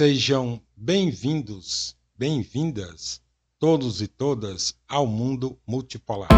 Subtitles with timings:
[0.00, 3.20] Sejam bem-vindos, bem-vindas,
[3.58, 6.30] todos e todas, ao mundo multipolar.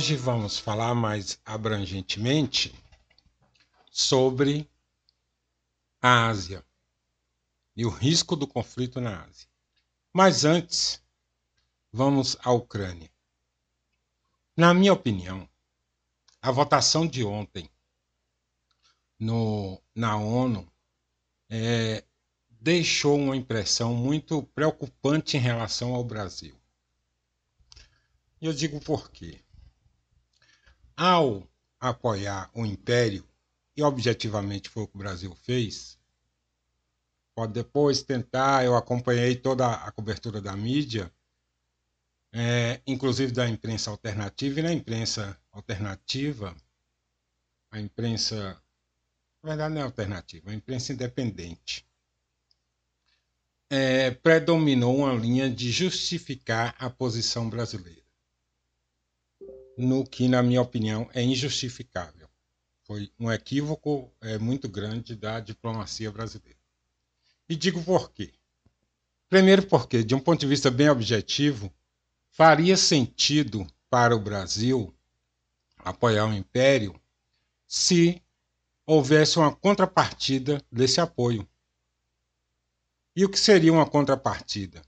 [0.00, 2.74] Hoje vamos falar mais abrangentemente
[3.90, 4.66] sobre
[6.00, 6.64] a Ásia
[7.76, 9.46] e o risco do conflito na Ásia.
[10.10, 11.02] Mas antes,
[11.92, 13.10] vamos à Ucrânia.
[14.56, 15.46] Na minha opinião,
[16.40, 17.70] a votação de ontem
[19.18, 20.66] no, na ONU
[21.50, 22.02] eh,
[22.48, 26.58] deixou uma impressão muito preocupante em relação ao Brasil.
[28.40, 29.44] Eu digo por quê.
[31.02, 31.48] Ao
[31.80, 33.26] apoiar o Império,
[33.74, 35.98] e objetivamente foi o que o Brasil fez,
[37.34, 41.10] pode depois tentar, eu acompanhei toda a cobertura da mídia,
[42.34, 46.54] é, inclusive da imprensa alternativa, e na imprensa alternativa,
[47.70, 48.62] a imprensa,
[49.42, 51.88] na verdade não é alternativa, a imprensa independente,
[53.70, 57.99] é, predominou uma linha de justificar a posição brasileira
[59.76, 62.28] no que, na minha opinião, é injustificável.
[62.82, 66.58] Foi um equívoco é, muito grande da diplomacia brasileira.
[67.48, 68.32] E digo por quê.
[69.28, 71.72] Primeiro, porque, de um ponto de vista bem objetivo,
[72.30, 74.94] faria sentido para o Brasil
[75.78, 77.00] apoiar o Império
[77.66, 78.22] se
[78.84, 81.48] houvesse uma contrapartida desse apoio.
[83.14, 84.82] E o que seria uma contrapartida?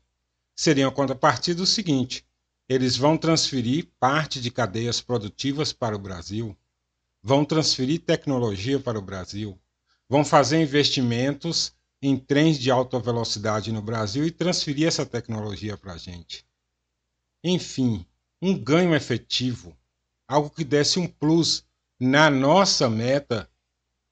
[0.55, 2.27] Seria uma contrapartida o seguinte:
[2.73, 6.57] eles vão transferir parte de cadeias produtivas para o Brasil,
[7.23, 9.61] vão transferir tecnologia para o Brasil,
[10.09, 15.93] vão fazer investimentos em trens de alta velocidade no Brasil e transferir essa tecnologia para
[15.93, 16.47] a gente.
[17.45, 18.07] Enfim,
[18.41, 19.77] um ganho efetivo,
[20.27, 21.65] algo que desse um plus
[22.01, 23.49] na nossa meta,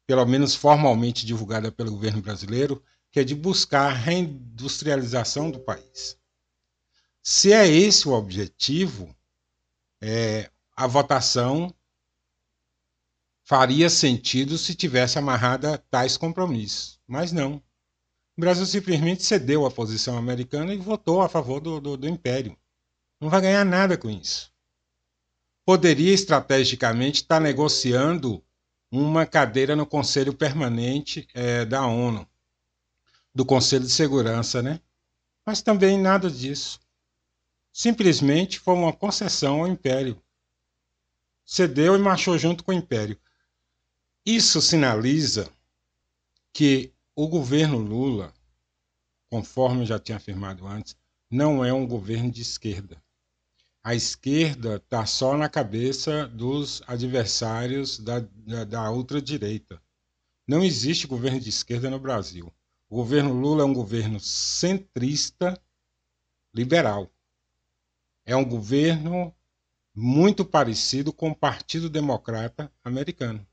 [0.06, 6.19] pelo menos formalmente divulgada pelo governo brasileiro, que é de buscar a reindustrialização do país.
[7.22, 9.14] Se é esse o objetivo,
[10.00, 11.72] é, a votação
[13.44, 17.56] faria sentido se tivesse amarrada tais compromissos, mas não.
[18.36, 22.56] O Brasil simplesmente cedeu à posição americana e votou a favor do, do, do Império.
[23.20, 24.50] Não vai ganhar nada com isso.
[25.66, 28.42] Poderia estrategicamente estar negociando
[28.90, 32.26] uma cadeira no Conselho Permanente é, da ONU,
[33.34, 34.80] do Conselho de Segurança, né?
[35.44, 36.80] Mas também nada disso
[37.80, 40.22] simplesmente foi uma concessão ao Império.
[41.46, 43.18] Cedeu e marchou junto com o Império.
[44.22, 45.50] Isso sinaliza
[46.52, 48.34] que o governo Lula,
[49.30, 50.94] conforme eu já tinha afirmado antes,
[51.30, 53.02] não é um governo de esquerda.
[53.82, 59.82] A esquerda está só na cabeça dos adversários da, da, da ultradireita.
[60.46, 62.52] Não existe governo de esquerda no Brasil.
[62.90, 65.58] O governo Lula é um governo centrista
[66.52, 67.10] liberal
[68.30, 69.34] é um governo
[69.92, 73.44] muito parecido com o Partido Democrata americano.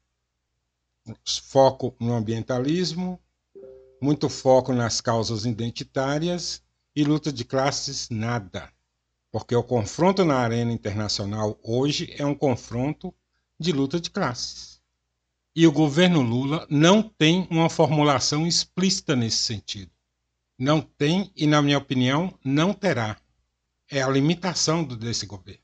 [1.25, 3.19] Foco no ambientalismo,
[3.99, 6.61] muito foco nas causas identitárias
[6.95, 8.71] e luta de classes, nada.
[9.31, 13.11] Porque o confronto na arena internacional hoje é um confronto
[13.59, 14.79] de luta de classes.
[15.55, 19.89] E o governo Lula não tem uma formulação explícita nesse sentido.
[20.55, 23.17] Não tem e, na minha opinião, não terá
[23.89, 25.61] é a limitação desse governo.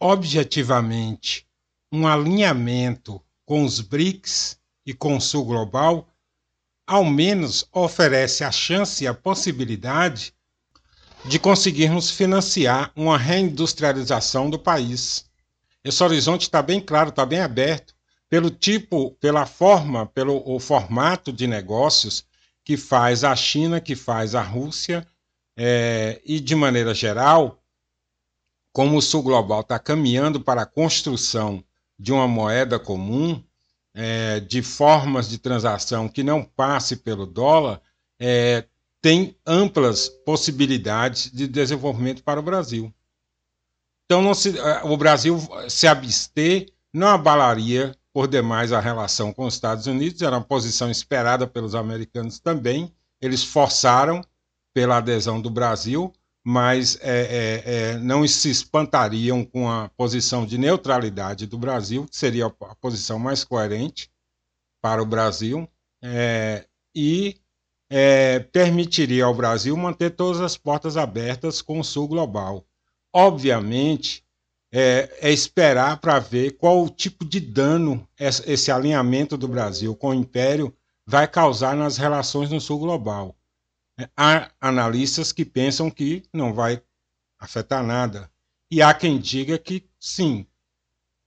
[0.00, 1.46] Objetivamente,
[1.92, 6.08] um alinhamento com os BRICS e com o Sul Global,
[6.86, 10.34] ao menos oferece a chance e a possibilidade
[11.24, 15.26] de conseguirmos financiar uma reindustrialização do país.
[15.82, 17.94] Esse horizonte está bem claro, está bem aberto,
[18.28, 22.24] pelo tipo, pela forma, pelo formato de negócios
[22.64, 25.06] que faz a China, que faz a Rússia
[25.56, 27.62] é, e, de maneira geral,
[28.72, 31.64] como o Sul Global está caminhando para a construção
[31.98, 33.42] de uma moeda comum,
[33.94, 37.80] é, de formas de transação que não passe pelo dólar,
[38.20, 38.66] é,
[39.00, 42.92] tem amplas possibilidades de desenvolvimento para o Brasil.
[44.04, 45.38] Então, se, eh, o Brasil
[45.68, 50.90] se abster não abalaria por demais a relação com os Estados Unidos, era uma posição
[50.90, 52.92] esperada pelos americanos também.
[53.20, 54.22] Eles forçaram
[54.76, 56.12] pela adesão do Brasil,
[56.44, 62.14] mas é, é, é, não se espantariam com a posição de neutralidade do Brasil, que
[62.14, 64.10] seria a posição mais coerente
[64.82, 65.66] para o Brasil,
[66.04, 67.40] é, e
[67.88, 72.62] é, permitiria ao Brasil manter todas as portas abertas com o Sul Global.
[73.14, 74.26] Obviamente,
[74.70, 80.10] é, é esperar para ver qual o tipo de dano esse alinhamento do Brasil com
[80.10, 80.70] o Império
[81.06, 83.35] vai causar nas relações no Sul Global.
[83.98, 86.82] É, há analistas que pensam que não vai
[87.38, 88.30] afetar nada.
[88.70, 90.46] E há quem diga que sim,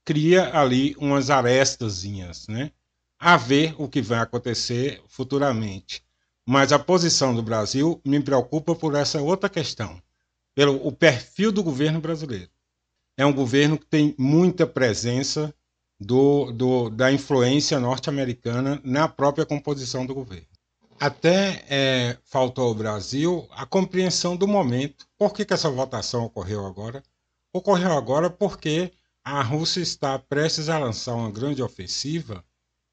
[0.06, 2.72] cria ali umas arestazinhas, né?
[3.18, 6.04] A ver o que vai acontecer futuramente.
[6.46, 10.02] Mas a posição do Brasil me preocupa por essa outra questão,
[10.56, 12.52] pelo o perfil do governo brasileiro
[13.20, 15.54] é um governo que tem muita presença
[16.00, 20.48] do, do, da influência norte-americana na própria composição do governo.
[21.00, 25.08] Até é, faltou ao Brasil a compreensão do momento.
[25.18, 27.02] Por que, que essa votação ocorreu agora?
[27.54, 28.92] Ocorreu agora porque
[29.24, 32.44] a Rússia está prestes a lançar uma grande ofensiva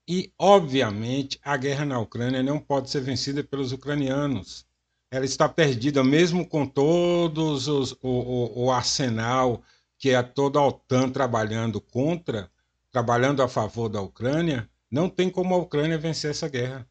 [0.09, 4.65] e, obviamente, a guerra na Ucrânia não pode ser vencida pelos ucranianos.
[5.11, 9.63] Ela está perdida, mesmo com todos os, o, o, o arsenal
[9.99, 12.49] que é toda a OTAN trabalhando contra,
[12.93, 16.87] trabalhando a favor da Ucrânia, não tem como a Ucrânia vencer essa guerra.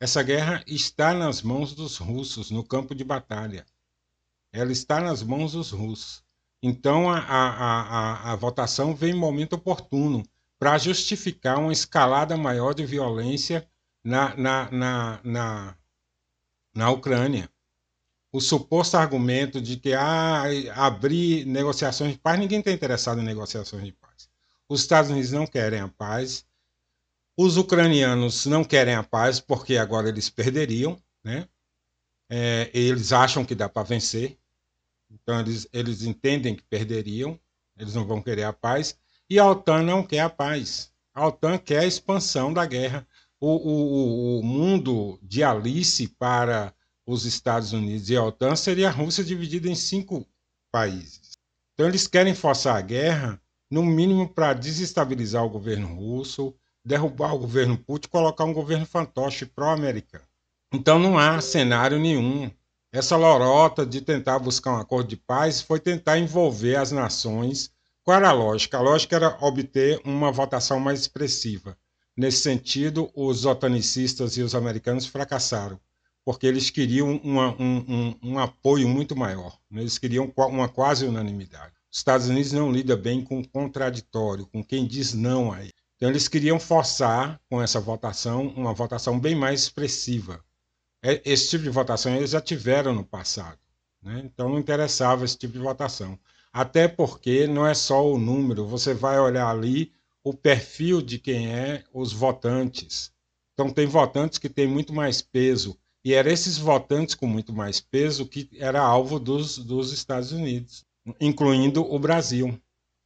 [0.00, 3.66] Essa guerra está nas mãos dos russos, no campo de batalha.
[4.52, 6.24] Ela está nas mãos dos russos.
[6.62, 10.22] Então a, a, a, a votação vem em momento oportuno
[10.58, 13.68] para justificar uma escalada maior de violência
[14.02, 15.76] na, na, na, na,
[16.74, 17.50] na Ucrânia
[18.32, 20.44] o suposto argumento de que ah,
[20.74, 24.28] abrir negociações de paz, ninguém está interessado em negociações de paz.
[24.68, 26.46] Os Estados Unidos não querem a paz,
[27.36, 31.48] os ucranianos não querem a paz porque agora eles perderiam, né?
[32.28, 34.38] É, eles acham que dá para vencer,
[35.10, 37.38] então eles, eles entendem que perderiam,
[37.76, 38.96] eles não vão querer a paz,
[39.28, 40.92] e a OTAN não quer a paz.
[41.12, 43.06] A OTAN quer a expansão da guerra.
[43.40, 46.74] O, o, o mundo de Alice para
[47.06, 50.26] os Estados Unidos e a OTAN seria a Rússia dividida em cinco
[50.70, 51.32] países.
[51.74, 53.40] Então eles querem forçar a guerra,
[53.70, 56.54] no mínimo para desestabilizar o governo russo,
[56.84, 60.24] derrubar o governo Putin e colocar um governo fantoche pró-americano.
[60.72, 62.50] Então não há cenário nenhum.
[62.92, 67.70] Essa lorota de tentar buscar um acordo de paz foi tentar envolver as nações.
[68.02, 68.78] Qual era a lógica?
[68.78, 71.76] A lógica era obter uma votação mais expressiva.
[72.16, 75.78] Nesse sentido, os otanicistas e os americanos fracassaram
[76.24, 81.72] porque eles queriam uma, um, um, um, apoio muito maior, eles queriam uma quase unanimidade.
[81.90, 85.74] Os Estados Unidos não lida bem com o contraditório, com quem diz não a ele.
[86.00, 90.42] Então eles queriam forçar com essa votação uma votação bem mais expressiva.
[91.02, 93.58] É, esse tipo de votação eles já tiveram no passado,
[94.02, 94.22] né?
[94.24, 96.18] então não interessava esse tipo de votação.
[96.50, 99.92] Até porque não é só o número, você vai olhar ali
[100.24, 103.12] o perfil de quem é os votantes.
[103.52, 107.78] Então tem votantes que têm muito mais peso e eram esses votantes com muito mais
[107.78, 110.82] peso que era alvo dos, dos Estados Unidos,
[111.20, 112.58] incluindo o Brasil.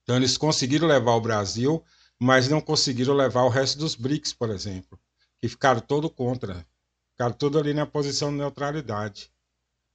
[0.05, 1.83] Então eles conseguiram levar o Brasil,
[2.25, 4.99] mas não conseguiram levar o resto dos BRICS, por exemplo,
[5.39, 6.67] que ficaram todo contra,
[7.11, 9.31] ficaram tudo ali na posição de neutralidade.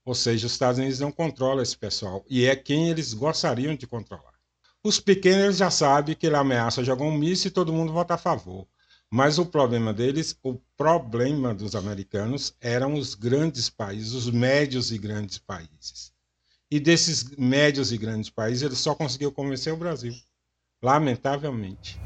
[0.04, 3.84] Ou seja, os Estados Unidos não controlam esse pessoal e é quem eles gostariam de
[3.84, 4.34] controlar.
[4.80, 8.18] Os pequenos já sabem que ele ameaça jogar um míssil e todo mundo vota a
[8.18, 8.64] favor.
[9.10, 14.98] Mas o problema deles, o problema dos americanos eram os grandes países, os médios e
[14.98, 16.12] grandes países.
[16.70, 20.14] E desses médios e grandes países, ele só conseguiu convencer o Brasil.
[20.82, 22.00] Lamentavelmente.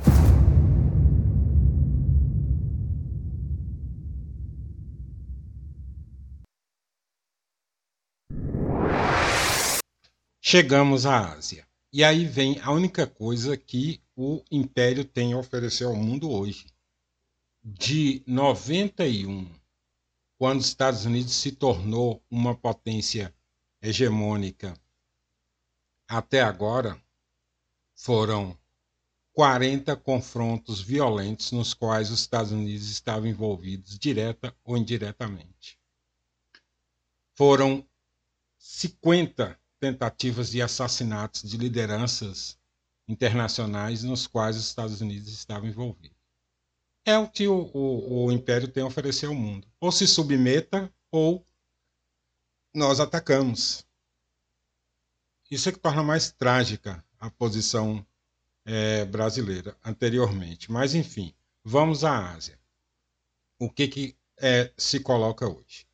[10.41, 11.67] Chegamos à Ásia.
[11.93, 16.67] E aí vem a única coisa que o Império tem a oferecer ao mundo hoje
[17.65, 19.51] de 91,
[20.37, 23.35] quando os Estados Unidos se tornou uma potência
[23.81, 24.79] hegemônica,
[26.07, 27.03] até agora,
[27.97, 28.59] foram
[29.35, 35.79] 40 confrontos violentos nos quais os Estados Unidos estavam envolvidos, direta ou indiretamente.
[37.37, 37.87] Foram
[38.57, 42.59] 50 tentativas de assassinatos de lideranças
[43.07, 46.25] internacionais nos quais os Estados Unidos estavam envolvidos
[47.05, 49.69] é o que o, o, o Império tem a oferecer ao mundo.
[49.79, 51.47] Ou se submeta, ou
[52.75, 53.87] nós atacamos.
[55.51, 58.05] Isso é que torna mais trágica a posição
[58.67, 60.71] eh, brasileira anteriormente.
[60.71, 62.59] Mas, enfim, vamos à Ásia.
[63.59, 65.87] O que, que eh, se coloca hoje?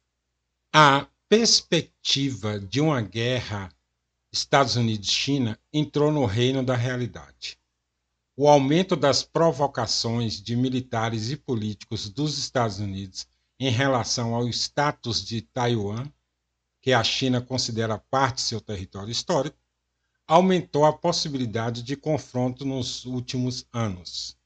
[0.73, 3.73] A perspectiva de uma guerra
[4.33, 7.59] Estados Unidos-China entrou no reino da realidade.
[8.37, 13.27] O aumento das provocações de militares e políticos dos Estados Unidos
[13.59, 16.11] em relação ao status de Taiwan,
[16.81, 19.59] que a China considera parte de seu território histórico,
[20.31, 24.39] aumentou a possibilidade de confronto nos últimos anos.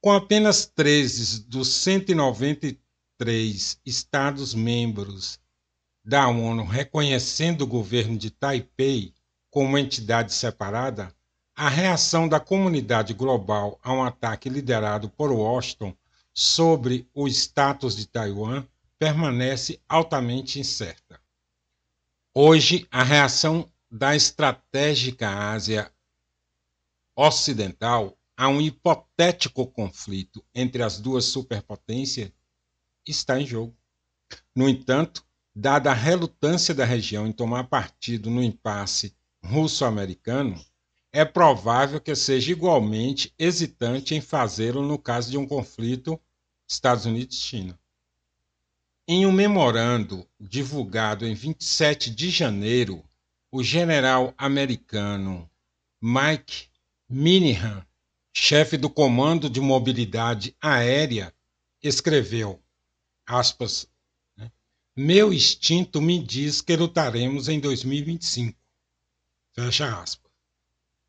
[0.00, 5.38] Com apenas 13 dos 193 Estados-membros
[6.02, 9.12] da ONU reconhecendo o governo de Taipei
[9.50, 11.14] como entidade separada,
[11.54, 15.94] a reação da comunidade global a um ataque liderado por Washington
[16.32, 18.66] sobre o status de Taiwan
[18.98, 21.20] permanece altamente incerta.
[22.34, 25.92] Hoje, a reação da estratégica Ásia
[27.16, 32.32] Ocidental a um hipotético conflito entre as duas superpotências
[33.06, 33.76] está em jogo.
[34.54, 35.24] No entanto,
[35.54, 40.60] dada a relutância da região em tomar partido no impasse russo-americano,
[41.12, 46.20] é provável que seja igualmente hesitante em fazê-lo no caso de um conflito
[46.66, 47.78] Estados Unidos-China.
[49.06, 53.04] Em um memorando divulgado em 27 de janeiro,
[53.54, 55.48] o general americano
[56.02, 56.66] Mike
[57.08, 57.86] Minihan,
[58.32, 61.32] chefe do Comando de Mobilidade Aérea,
[61.80, 62.60] escreveu,
[63.24, 63.88] aspas,
[64.36, 64.50] né,
[64.96, 68.58] meu instinto me diz que lutaremos em 2025.
[69.52, 70.32] Fecha aspas.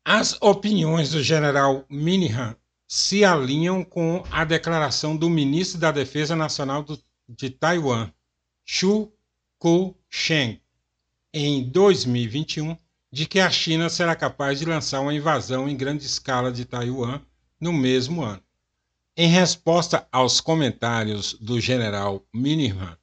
[0.04, 2.54] As opiniões do general Minihan
[2.86, 6.96] se alinham com a declaração do ministro da Defesa Nacional do,
[7.28, 8.08] de Taiwan,
[8.64, 9.12] Chu
[9.58, 10.60] Ku-sheng,
[11.44, 12.78] em 2021,
[13.12, 17.20] de que a China será capaz de lançar uma invasão em grande escala de Taiwan
[17.60, 18.42] no mesmo ano.
[19.14, 22.96] Em resposta aos comentários do general Minihan,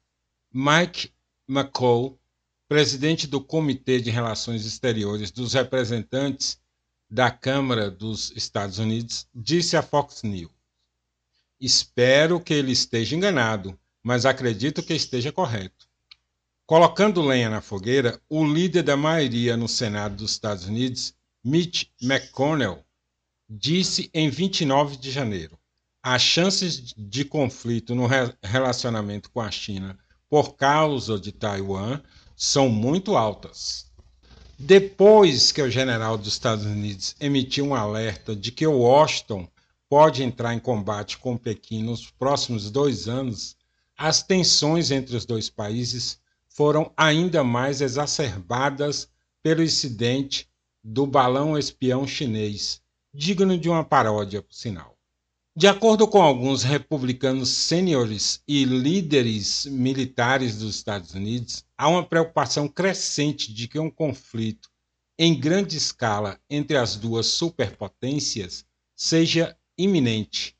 [0.52, 1.12] Mike
[1.48, 2.18] McCall,
[2.68, 6.58] presidente do Comitê de Relações Exteriores dos Representantes
[7.08, 10.50] da Câmara dos Estados Unidos, disse à Fox News:
[11.60, 15.88] Espero que ele esteja enganado, mas acredito que esteja correto.
[16.66, 22.82] Colocando lenha na fogueira, o líder da maioria no Senado dos Estados Unidos, Mitch McConnell,
[23.46, 25.58] disse em 29 de janeiro:
[26.02, 28.08] as chances de conflito no
[28.42, 32.00] relacionamento com a China por causa de Taiwan
[32.34, 33.92] são muito altas.
[34.58, 39.46] Depois que o general dos Estados Unidos emitiu um alerta de que Washington
[39.86, 43.54] pode entrar em combate com Pequim nos próximos dois anos,
[43.98, 46.23] as tensões entre os dois países
[46.54, 49.10] foram ainda mais exacerbadas
[49.42, 50.48] pelo incidente
[50.82, 52.80] do balão espião chinês,
[53.12, 54.96] digno de uma paródia, por sinal.
[55.56, 62.68] De acordo com alguns republicanos sêniores e líderes militares dos Estados Unidos, há uma preocupação
[62.68, 64.68] crescente de que um conflito
[65.18, 68.64] em grande escala entre as duas superpotências
[68.96, 70.56] seja iminente,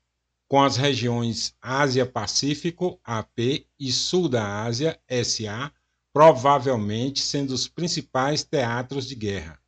[0.48, 5.72] com as regiões Ásia-Pacífico, AP, e Sul da Ásia, SA,
[6.14, 9.60] provavelmente sendo os principais teatros de guerra.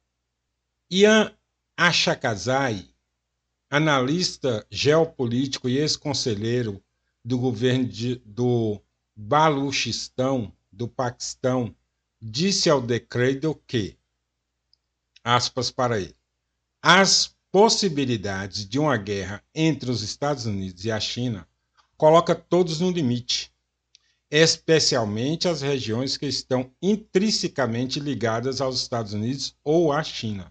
[0.89, 1.37] Ian
[1.77, 2.89] Achakazai,
[3.69, 6.81] analista geopolítico e ex-conselheiro
[7.25, 8.81] do governo de, do
[9.17, 11.75] Baluchistão, do Paquistão,
[12.23, 13.99] disse ao The Cradle que,
[15.25, 16.17] aspas para ele,
[16.81, 21.49] as possibilidades de uma guerra entre os Estados Unidos e a China
[21.97, 23.53] coloca todos no limite,
[24.31, 30.51] especialmente as regiões que estão intrinsecamente ligadas aos Estados Unidos ou à China.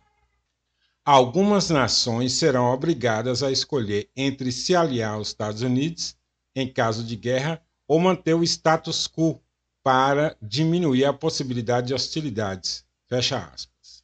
[1.03, 6.15] Algumas nações serão obrigadas a escolher entre se aliar aos Estados Unidos
[6.55, 9.39] em caso de guerra ou manter o status quo
[9.84, 12.84] para diminuir a possibilidade de hostilidades.
[13.08, 14.03] Fecha aspas.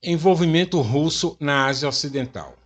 [0.00, 2.56] Envolvimento russo na Ásia Ocidental.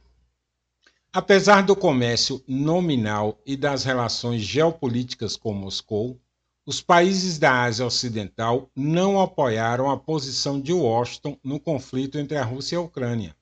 [1.11, 6.21] Apesar do comércio nominal e das relações geopolíticas com Moscou,
[6.67, 12.45] os países da Ásia Ocidental não apoiaram a posição de Washington no conflito entre a
[12.45, 13.35] Rússia e a Ucrânia.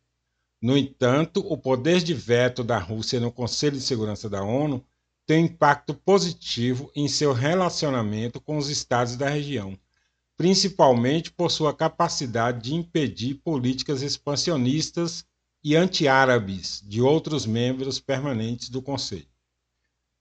[0.62, 4.84] No entanto, o poder de veto da Rússia no Conselho de Segurança da ONU
[5.26, 9.76] tem impacto positivo em seu relacionamento com os estados da região,
[10.36, 15.26] principalmente por sua capacidade de impedir políticas expansionistas
[15.68, 19.26] e anti-árabes de outros membros permanentes do Conselho.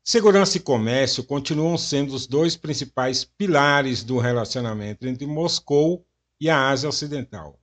[0.03, 6.03] Segurança e comércio continuam sendo os dois principais pilares do relacionamento entre Moscou
[6.41, 7.59] e a Ásia Ocidental.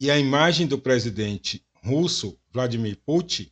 [0.00, 3.48] E a imagem do presidente russo Vladimir Putin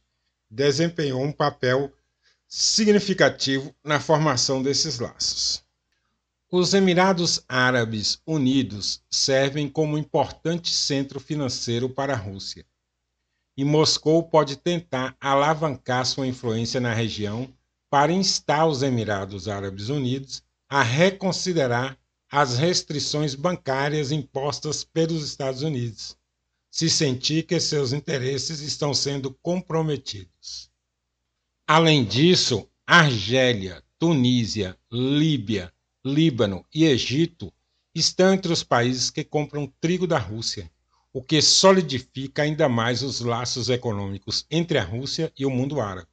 [0.51, 1.93] desempenhou um papel
[2.49, 5.63] significativo na formação desses laços.
[6.51, 12.67] Os Emirados Árabes Unidos servem como importante centro financeiro para a Rússia.
[13.59, 17.53] E Moscou pode tentar alavancar sua influência na região
[17.91, 21.99] para instar os Emirados Árabes Unidos a reconsiderar
[22.31, 26.17] as restrições bancárias impostas pelos Estados Unidos,
[26.71, 30.71] se sentir que seus interesses estão sendo comprometidos.
[31.67, 35.73] Além disso, Argélia, Tunísia, Líbia,
[36.07, 37.53] Líbano e Egito
[37.93, 40.71] estão entre os países que compram trigo da Rússia,
[41.19, 46.07] o que solidifica ainda mais os laços econômicos entre a Rússia e o mundo árabe.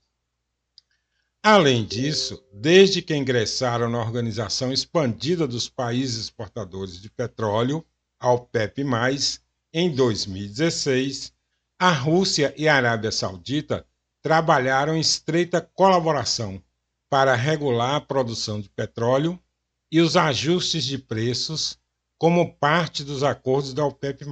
[1.43, 7.85] Além disso, desde que ingressaram na Organização Expandida dos Países Exportadores de Petróleo,
[8.19, 8.83] a OPEP+,
[9.71, 11.31] em 2016,
[11.77, 13.85] a Rússia e a Arábia Saudita
[14.23, 16.59] trabalharam em estreita colaboração
[17.11, 19.39] para regular a produção de petróleo
[19.91, 21.77] e os ajustes de preços
[22.17, 24.25] como parte dos acordos da OPEP+.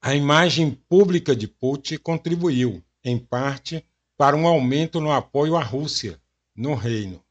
[0.00, 3.84] A imagem pública de Putin contribuiu, em parte,
[4.16, 6.20] para um aumento no apoio à Rússia
[6.54, 7.22] no reino.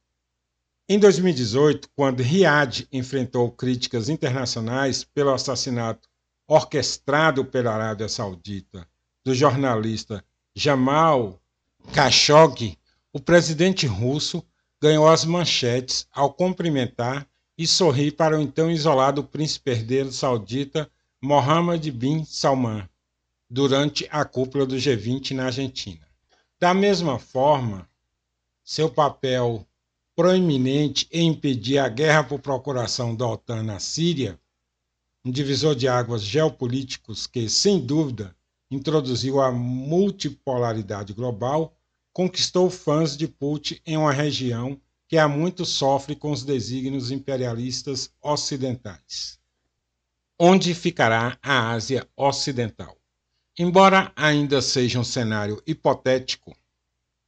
[0.89, 6.09] Em 2018, quando Riad enfrentou críticas internacionais pelo assassinato
[6.47, 8.88] orquestrado pela Arábia Saudita
[9.24, 10.24] do jornalista
[10.55, 11.41] Jamal
[11.93, 12.77] Khashoggi,
[13.12, 14.43] o presidente russo
[14.81, 21.89] ganhou as manchetes ao cumprimentar e sorrir para o então isolado príncipe herdeiro saudita Mohammed
[21.91, 22.88] bin Salman
[23.49, 26.08] durante a cúpula do G20 na Argentina.
[26.60, 27.89] Da mesma forma,
[28.63, 29.67] seu papel
[30.15, 34.39] proeminente em impedir a guerra por procuração da OTAN na Síria,
[35.25, 38.36] um divisor de águas geopolíticos que, sem dúvida,
[38.69, 41.75] introduziu a multipolaridade global,
[42.13, 48.12] conquistou fãs de Putin em uma região que há muito sofre com os desígnios imperialistas
[48.21, 49.39] ocidentais.
[50.39, 52.95] Onde ficará a Ásia Ocidental?
[53.58, 56.56] Embora ainda seja um cenário hipotético,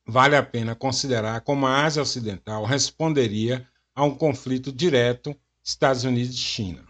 [0.06, 6.36] vale a pena considerar como a Ásia Ocidental responderia a um conflito direto Estados Unidos
[6.36, 6.86] e China.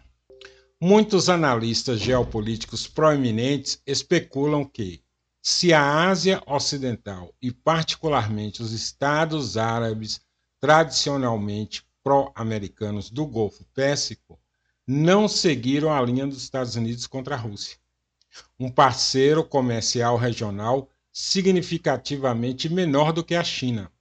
[0.81, 5.01] Muitos analistas geopolíticos proeminentes especulam que,
[5.41, 10.19] se a Ásia Ocidental e, particularmente, os Estados Árabes
[10.59, 14.37] tradicionalmente pró-americanos do Golfo Pérsico
[14.91, 17.77] não seguiram a linha dos Estados Unidos contra a Rússia,
[18.59, 23.91] um parceiro comercial regional significativamente menor do que a China.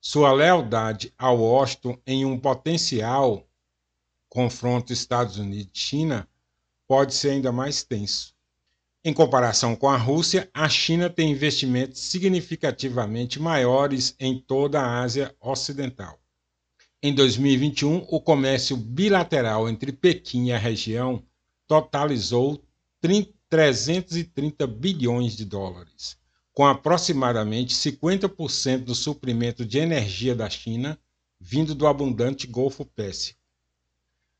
[0.00, 3.46] Sua lealdade ao Washington em um potencial
[4.30, 6.26] confronto Estados Unidos-China
[6.88, 8.34] pode ser ainda mais tenso.
[9.04, 15.36] Em comparação com a Rússia, a China tem investimentos significativamente maiores em toda a Ásia
[15.38, 16.19] Ocidental.
[17.02, 21.24] Em 2021, o comércio bilateral entre Pequim e a região
[21.66, 22.62] totalizou
[23.48, 26.18] 330 bilhões de dólares,
[26.52, 30.98] com aproximadamente 50% do suprimento de energia da China
[31.40, 33.40] vindo do abundante Golfo Pérsico.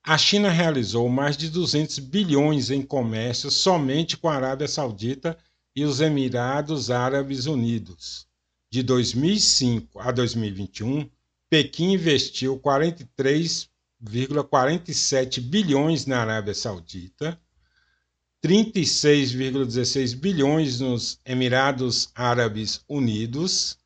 [0.04, 5.38] A China realizou mais de 200 bilhões em comércio somente com a Arábia Saudita
[5.74, 8.26] e os Emirados Árabes Unidos.
[8.70, 11.08] De 2005 a 2021,
[11.50, 17.36] Pequim investiu 43,47 bilhões na Arábia Saudita,
[18.40, 23.76] 36,16 bilhões nos Emirados Árabes Unidos,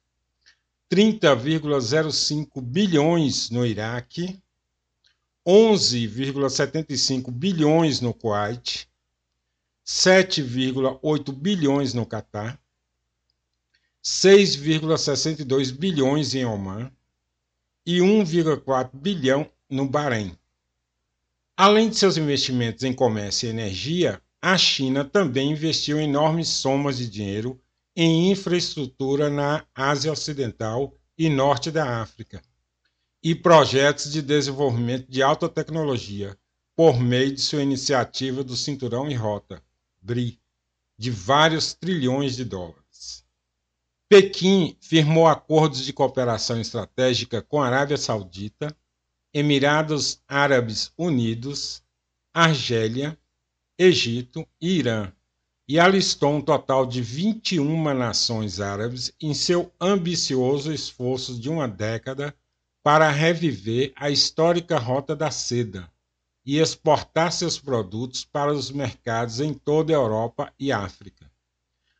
[0.92, 4.38] 30,05 bilhões no Iraque,
[5.46, 8.86] 11,75 bilhões no Kuwait,
[9.86, 12.60] 7,8 bilhões no Catar,
[14.04, 16.92] 6,62 bilhões em Oman
[17.86, 20.36] e 1,4 bilhão no Bahrein.
[21.56, 27.08] Além de seus investimentos em comércio e energia, a China também investiu enormes somas de
[27.08, 27.60] dinheiro
[27.96, 32.42] em infraestrutura na Ásia Ocidental e Norte da África
[33.22, 36.36] e projetos de desenvolvimento de alta tecnologia
[36.76, 39.62] por meio de sua iniciativa do Cinturão e Rota,
[40.02, 40.38] BRI,
[40.98, 42.83] de vários trilhões de dólares.
[44.08, 48.76] Pequim firmou acordos de cooperação estratégica com a Arábia Saudita,
[49.32, 51.82] Emirados Árabes Unidos,
[52.32, 53.18] Argélia,
[53.78, 55.12] Egito e Irã,
[55.66, 62.36] e alistou um total de 21 nações árabes em seu ambicioso esforço de uma década
[62.82, 65.90] para reviver a histórica Rota da Seda
[66.44, 71.30] e exportar seus produtos para os mercados em toda a Europa e África.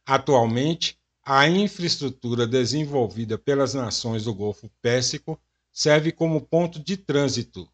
[0.05, 5.41] Atualmente, a infraestrutura desenvolvida pelas nações do Golfo Pérsico
[5.73, 7.69] serve como ponto de trânsito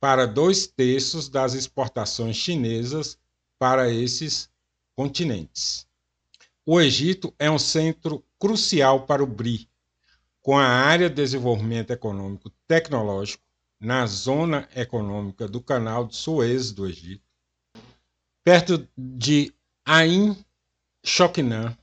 [0.00, 3.18] para dois terços das exportações chinesas
[3.58, 4.48] para esses
[4.96, 5.86] continentes.
[6.64, 9.68] O Egito é um centro crucial para o BRI,
[10.40, 13.44] com a área de desenvolvimento econômico tecnológico
[13.78, 17.24] na zona econômica do Canal de Suez do Egito,
[18.42, 19.52] perto de
[19.84, 20.36] Ain
[21.04, 21.76] Shoknan,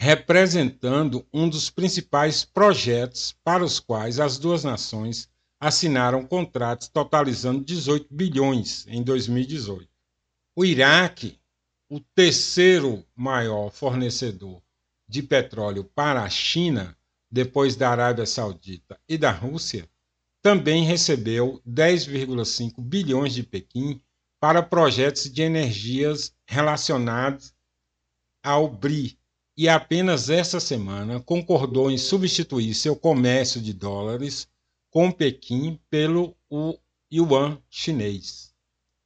[0.00, 5.28] representando um dos principais projetos para os quais as duas nações
[5.60, 9.88] assinaram contratos totalizando 18 bilhões em 2018.
[10.56, 11.40] O Iraque,
[11.88, 14.62] o terceiro maior fornecedor
[15.08, 16.96] de petróleo para a China,
[17.30, 19.88] depois da Arábia Saudita e da Rússia,
[20.42, 24.00] também recebeu 10,5 bilhões de Pequim
[24.38, 27.54] para projetos de energias relacionados
[28.42, 29.18] ao BRI,
[29.56, 34.48] e apenas essa semana concordou em substituir seu comércio de dólares
[34.90, 36.36] com Pequim pelo
[37.12, 38.52] yuan chinês.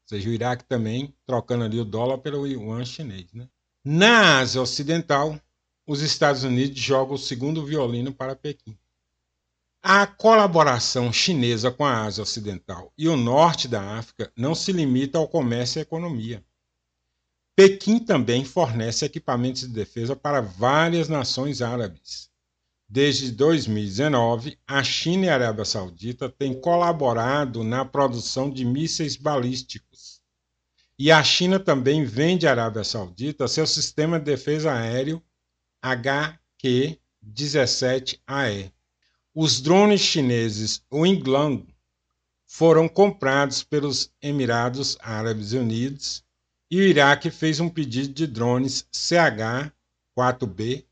[0.03, 3.33] Ou seja, o Iraque também trocando ali o dólar pelo yuan chinês.
[3.33, 3.49] Né?
[3.85, 5.39] Na Ásia Ocidental,
[5.87, 8.79] os Estados Unidos jogam o segundo violino para Pequim.
[9.83, 15.19] A colaboração chinesa com a Ásia Ocidental e o norte da África não se limita
[15.19, 16.45] ao comércio e à economia.
[17.59, 22.31] Pequim também fornece equipamentos de defesa para várias nações árabes.
[22.89, 30.21] Desde 2019, a China e a Arábia Saudita têm colaborado na produção de mísseis balísticos.
[30.97, 35.21] E a China também vende à Arábia Saudita seu sistema de defesa aéreo
[35.83, 38.73] HQ-17AE.
[39.35, 41.67] Os drones chineses Winglang
[42.47, 46.23] foram comprados pelos Emirados Árabes Unidos
[46.71, 50.85] e o Iraque fez um pedido de drones CH-4B.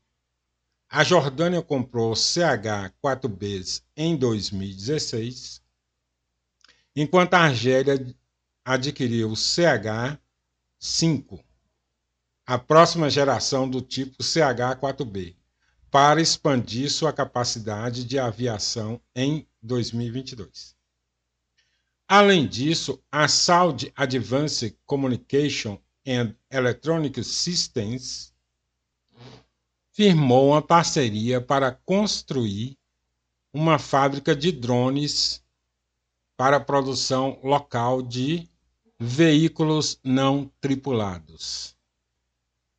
[0.89, 5.61] A Jordânia comprou CH-4Bs em 2016,
[6.95, 8.03] enquanto a Argélia
[8.63, 10.19] adquiriu CH-5,
[12.45, 15.35] a próxima geração do tipo CH-4B,
[15.91, 20.76] para expandir sua capacidade de aviação em 2022.
[22.07, 28.33] Além disso, a Saudi Advanced Communication and Electronic Systems
[29.91, 32.77] firmou uma parceria para construir
[33.51, 35.43] uma fábrica de drones
[36.37, 38.47] para produção local de
[38.97, 41.75] veículos não tripulados.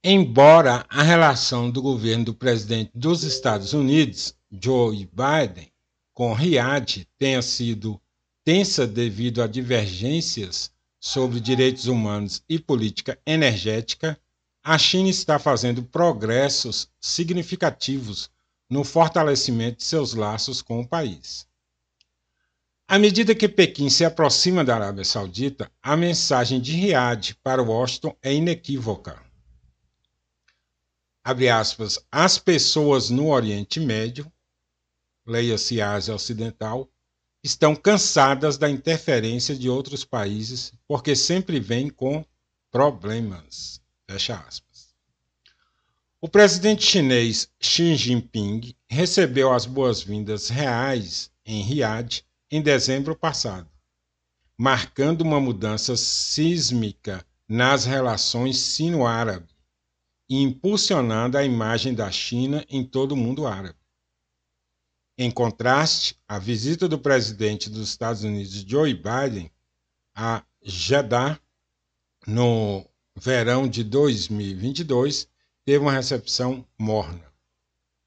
[0.02, 5.70] Embora a relação do governo do presidente dos Estados Unidos, Joe Biden,
[6.14, 8.00] com Riad tenha sido
[8.48, 14.18] tensa devido a divergências sobre direitos humanos e política energética,
[14.64, 18.30] a China está fazendo progressos significativos
[18.70, 21.46] no fortalecimento de seus laços com o país.
[22.88, 28.16] À medida que Pequim se aproxima da Arábia Saudita, a mensagem de Riad para Washington
[28.22, 29.22] é inequívoca.
[31.22, 34.32] Abre aspas, as pessoas no Oriente Médio,
[35.26, 36.90] leia-se Ásia Ocidental,
[37.42, 42.24] estão cansadas da interferência de outros países, porque sempre vêm com
[42.70, 43.80] problemas.
[44.10, 44.88] Fecha aspas.
[46.20, 53.70] O presidente chinês Xi Jinping recebeu as boas-vindas reais em Riad em dezembro passado,
[54.56, 59.48] marcando uma mudança sísmica nas relações sino-árabe
[60.28, 63.77] e impulsionando a imagem da China em todo o mundo árabe.
[65.20, 69.50] Em contraste, a visita do presidente dos Estados Unidos, Joe Biden,
[70.14, 71.40] a Jeddah,
[72.24, 75.28] no verão de 2022,
[75.64, 77.32] teve uma recepção morna.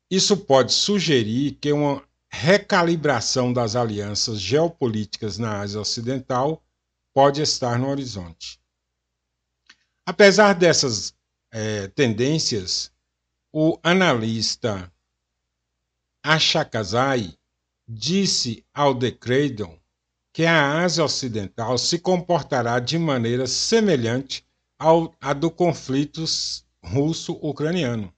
[0.09, 6.63] Isso pode sugerir que uma recalibração das alianças geopolíticas na Ásia Ocidental
[7.13, 8.57] pode estar no horizonte.
[10.05, 11.13] Apesar dessas
[11.51, 12.89] eh, tendências,
[13.51, 14.89] o analista
[16.23, 17.35] Ashakazai
[17.87, 19.81] disse ao The Cradle
[20.31, 24.45] que a Ásia Ocidental se comportará de maneira semelhante
[24.77, 26.23] ao, à do conflito
[26.83, 28.13] russo-ucraniano,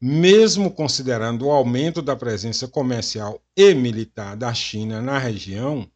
[0.00, 5.90] mesmo considerando o aumento da presença comercial e militar da China na região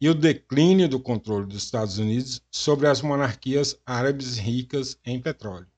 [0.00, 5.68] e o declínio do controle dos Estados Unidos sobre as monarquias árabes ricas em petróleo.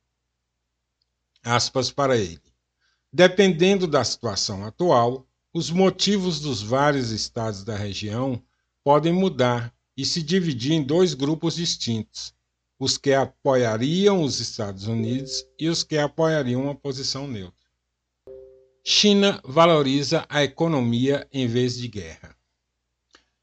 [1.42, 2.51] Aspas para ele.
[3.14, 8.42] Dependendo da situação atual, os motivos dos vários estados da região
[8.82, 12.34] podem mudar e se dividir em dois grupos distintos:
[12.78, 17.60] os que apoiariam os Estados Unidos e os que apoiariam uma posição neutra.
[18.82, 22.34] China valoriza a economia em vez de guerra.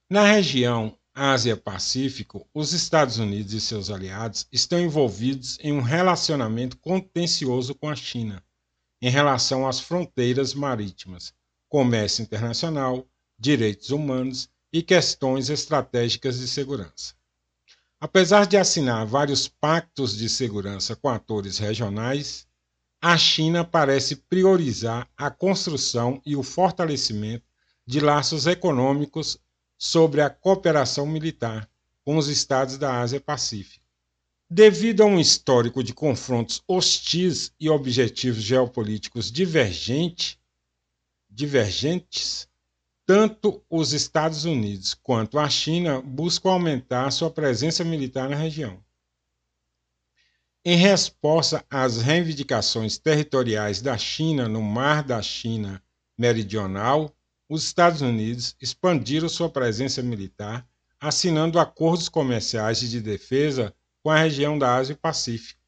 [0.10, 7.75] Na região Ásia-Pacífico, os Estados Unidos e seus aliados estão envolvidos em um relacionamento contencioso
[7.75, 8.43] com a China
[9.01, 11.33] em relação às fronteiras marítimas,
[11.67, 13.07] comércio internacional,
[13.38, 17.13] direitos humanos e questões estratégicas de segurança.
[17.99, 22.47] Apesar de assinar vários pactos de segurança com atores regionais,
[23.01, 27.45] a China parece priorizar a construção e o fortalecimento
[27.85, 29.38] de laços econômicos
[29.77, 31.69] sobre a cooperação militar
[32.03, 33.85] com os estados da Ásia-Pacífico.
[34.51, 40.39] Devido a um histórico de confrontos hostis e objetivos geopolíticos divergente,
[41.29, 42.49] divergentes,
[43.05, 48.83] tanto os Estados Unidos quanto a China buscam aumentar sua presença militar na região.
[50.65, 55.79] Em resposta às reivindicações territoriais da China no Mar da China
[56.17, 57.15] Meridional,
[57.47, 60.67] os Estados Unidos expandiram sua presença militar,
[60.99, 63.75] assinando acordos comerciais e de defesa
[64.10, 65.62] com a região da Ásia e Pacífico.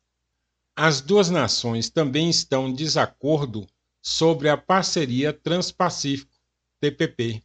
[0.76, 3.68] As duas nações também estão em desacordo
[4.02, 6.34] sobre a parceria Transpacífico,
[6.80, 7.44] TPP,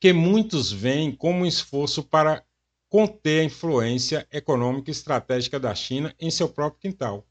[0.00, 2.42] que muitos veem como um esforço para
[2.88, 7.28] conter a influência econômica e estratégica da China em seu próprio quintal.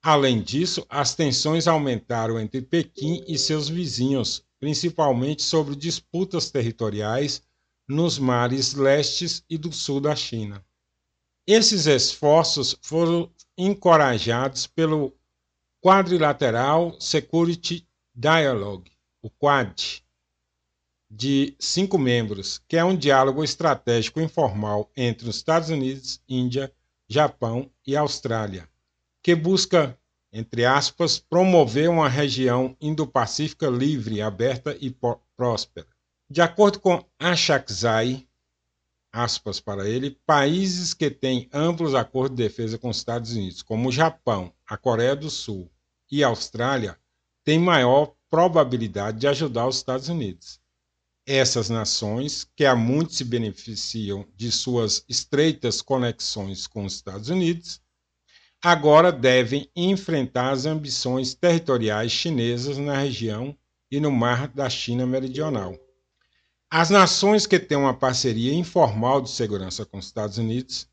[0.00, 7.42] Além disso, as tensões aumentaram entre Pequim e seus vizinhos, principalmente sobre disputas territoriais
[7.88, 10.64] nos mares lestes e do sul da China.
[11.52, 15.12] Esses esforços foram encorajados pelo
[15.84, 17.84] Quadrilateral Security
[18.14, 20.04] Dialogue, o QUAD,
[21.10, 26.72] de cinco membros, que é um diálogo estratégico informal entre os Estados Unidos, Índia,
[27.08, 28.68] Japão e Austrália,
[29.20, 29.98] que busca,
[30.32, 34.96] entre aspas, promover uma região Indo-Pacífica livre, aberta e
[35.36, 35.88] próspera.
[36.30, 38.24] De acordo com Ashakzai,
[39.12, 43.88] aspas para ele, países que têm amplos acordos de defesa com os Estados Unidos, como
[43.88, 45.70] o Japão, a Coreia do Sul
[46.10, 46.98] e a Austrália,
[47.44, 50.60] têm maior probabilidade de ajudar os Estados Unidos
[51.26, 57.80] essas nações, que há muito se beneficiam de suas estreitas conexões com os Estados Unidos,
[58.62, 63.56] agora devem enfrentar as ambições territoriais chinesas na região
[63.90, 65.76] e no mar da China Meridional.
[66.72, 70.86] As nações que têm uma parceria informal de segurança com os Estados Unidos,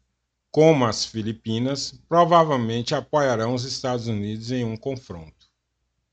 [0.50, 5.48] como as Filipinas, provavelmente apoiarão os Estados Unidos em um confronto.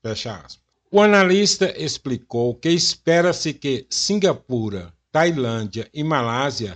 [0.03, 0.63] Fecha aspas.
[0.91, 6.75] O analista explicou que espera-se que Singapura, Tailândia e Malásia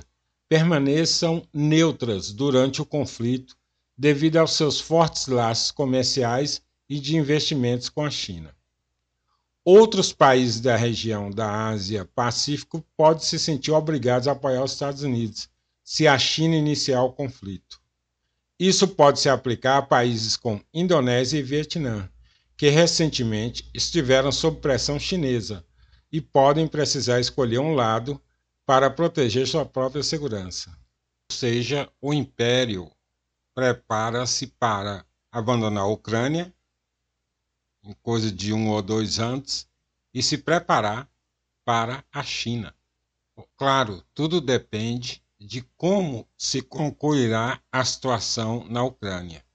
[0.49, 3.55] permaneçam neutras durante o conflito
[3.95, 8.51] devido aos seus fortes laços comerciais e de investimentos com a China.
[9.71, 15.47] Outros países da região da Ásia-Pacífico podem se sentir obrigados a apoiar os Estados Unidos
[15.83, 17.79] se a China iniciar o conflito.
[18.59, 22.09] Isso pode se aplicar a países como Indonésia e Vietnã,
[22.57, 25.63] que recentemente estiveram sob pressão chinesa
[26.11, 28.19] e podem precisar escolher um lado
[28.65, 30.71] para proteger sua própria segurança.
[31.31, 32.91] Ou seja, o império
[33.53, 36.51] prepara-se para abandonar a Ucrânia
[38.01, 39.67] coisa de um ou dois anos
[40.13, 41.09] e se preparar
[41.65, 42.75] para a China.
[43.55, 49.45] Claro, tudo depende de como se concluirá a situação na Ucrânia.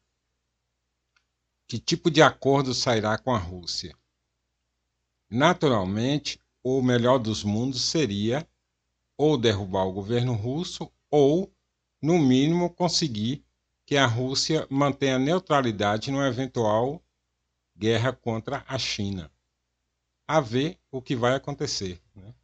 [1.68, 3.96] Que tipo de acordo sairá com a Rússia?
[5.28, 8.48] Naturalmente, o melhor dos mundos seria
[9.18, 11.52] ou derrubar o governo russo ou,
[12.00, 13.44] no mínimo, conseguir
[13.86, 17.03] que a Rússia mantenha neutralidade numa eventual
[17.76, 19.30] guerra contra a China.
[20.26, 22.00] A ver o que vai acontecer.
[22.14, 22.34] Né?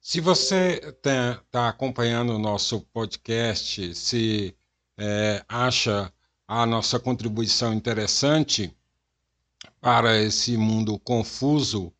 [0.00, 4.56] Se você está acompanhando o nosso podcast, se
[4.96, 6.12] é, acha
[6.46, 8.74] a nossa contribuição interessante
[9.80, 11.92] para esse mundo confuso,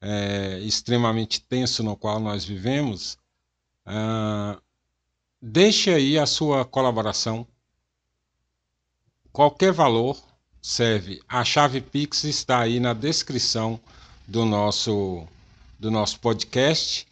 [0.00, 3.18] é, extremamente tenso no qual nós vivemos,
[3.86, 4.60] uh,
[5.40, 7.46] deixe aí a sua colaboração.
[9.32, 10.29] Qualquer valor
[10.60, 11.20] serve.
[11.28, 13.80] A chave Pix está aí na descrição
[14.26, 15.26] do nosso,
[15.78, 17.06] do nosso podcast.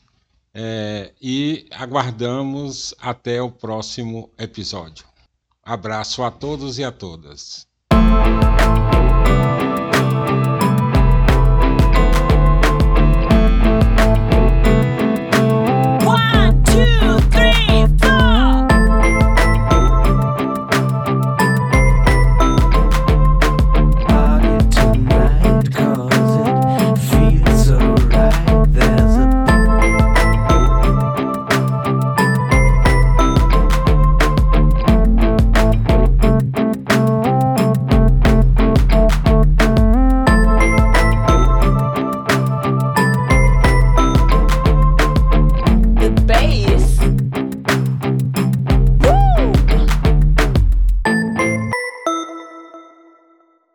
[0.55, 5.05] É, e aguardamos até o próximo episódio.
[5.63, 7.67] Abraço a todos e a todas.